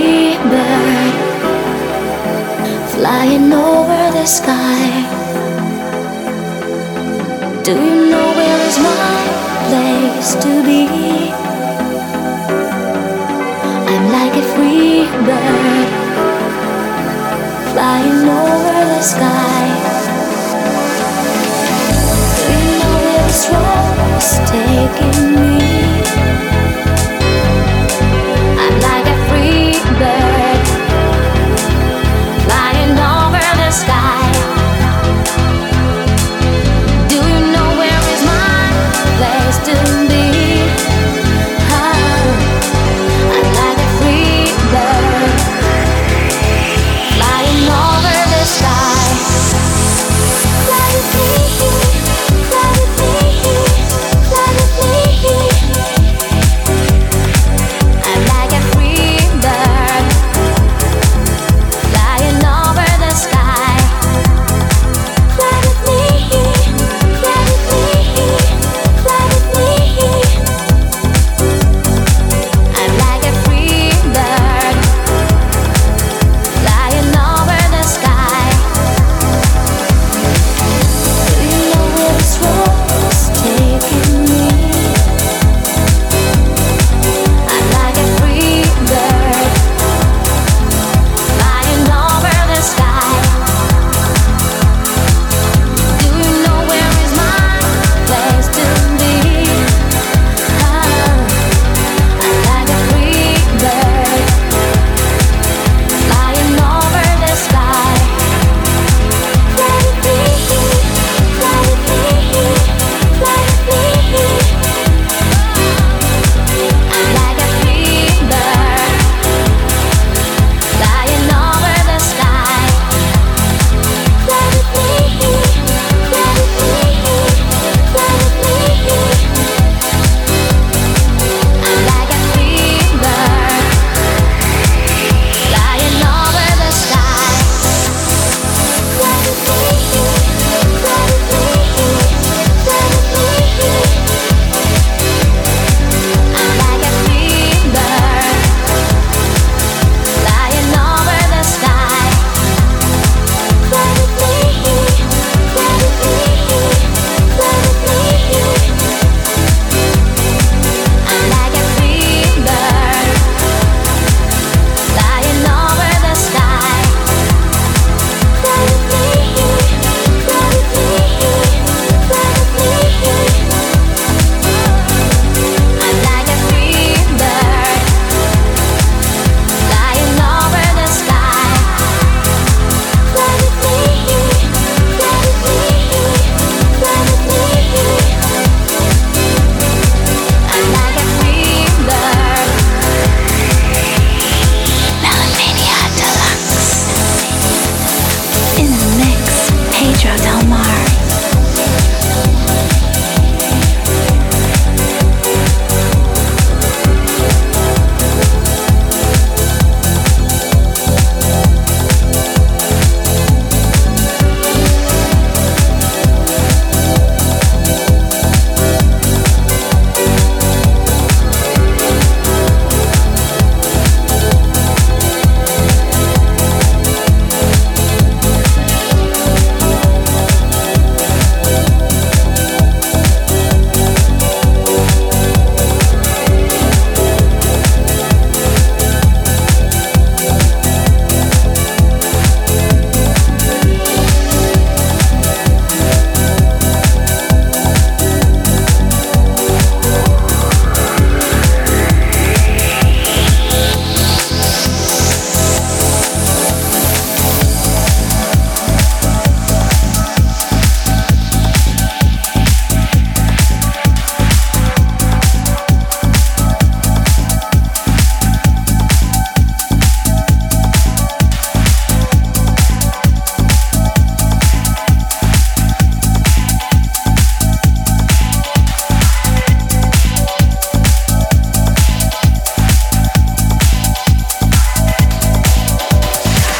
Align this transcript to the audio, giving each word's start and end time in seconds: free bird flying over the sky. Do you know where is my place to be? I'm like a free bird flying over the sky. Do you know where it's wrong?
free 0.00 0.36
bird 0.52 1.14
flying 2.92 3.52
over 3.52 4.02
the 4.16 4.26
sky. 4.26 4.86
Do 7.66 7.72
you 7.72 7.96
know 8.10 8.28
where 8.38 8.60
is 8.68 8.78
my 8.90 9.20
place 9.68 10.30
to 10.44 10.52
be? 10.68 10.84
I'm 13.92 14.06
like 14.16 14.34
a 14.42 14.46
free 14.54 15.04
bird 15.28 15.88
flying 17.72 18.22
over 18.44 18.78
the 18.92 19.02
sky. 19.14 19.64
Do 22.46 22.52
you 22.64 22.72
know 22.80 22.94
where 23.04 23.28
it's 23.28 23.48
wrong? 23.50 25.29